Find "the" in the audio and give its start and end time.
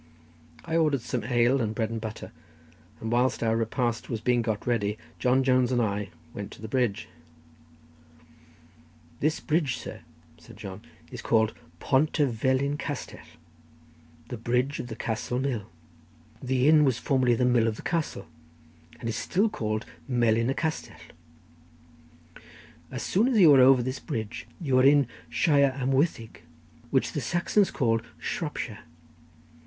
6.63-6.67, 14.29-14.37, 14.87-14.95, 16.41-16.67, 17.35-17.45, 17.75-17.83, 23.83-24.01, 27.11-27.21